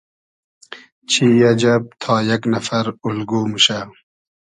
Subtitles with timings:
[1.09, 3.79] چی اجئب تا یئگ نئفر اولگو موشۂ